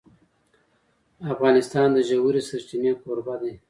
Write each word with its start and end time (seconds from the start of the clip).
افغانستان 1.33 1.87
د 1.93 1.97
ژورې 2.09 2.41
سرچینې 2.49 2.91
کوربه 3.01 3.35
دی. 3.41 3.53